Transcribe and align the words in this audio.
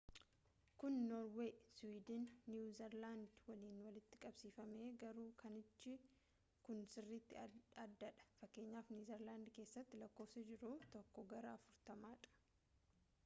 kun 0.81 0.95
norweey 1.09 1.49
siwiidin 1.79 2.23
fi 2.37 2.51
niwuu 2.53 2.69
zeeland 2.77 3.33
waliin 3.49 3.83
walitti 3.87 4.19
qabsifamee 4.23 4.87
garuu 5.03 5.27
kanaachi 5.43 5.93
kun 6.69 6.81
sirriiti 6.93 7.37
addaa 7.83 7.85
dha 8.05 8.09
fkn. 8.39 8.73
neezerland 8.95 9.53
keessatti 9.59 10.01
lakkoofsi 10.05 10.47
jiru 10.49 10.73
tokkoo 10.97 11.27
gara 11.35 11.53
afurtama 11.59 12.11
dha 12.25 12.33